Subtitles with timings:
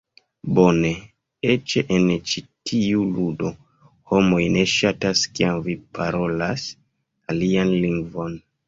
[0.59, 0.89] Bone!
[1.55, 3.53] Eĉ en ĉi tiu ludo,
[4.15, 6.69] homoj ne ŝatas kiam vi parolas
[7.37, 8.39] alian lingvon.